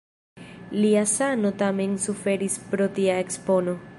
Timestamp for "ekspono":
3.27-3.81